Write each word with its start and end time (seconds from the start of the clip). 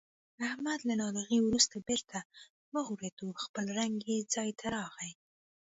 احمد 0.47 0.79
له 0.87 0.93
ناروغۍ 1.01 1.39
ورسته 1.43 1.75
بېرته 1.87 2.19
و 2.73 2.75
غوړېدو. 2.87 3.27
خپل 3.43 3.65
رنګ 3.79 3.95
یې 4.11 4.17
ځای 4.33 4.49
ته 4.59 4.65
راغی. 4.75 5.11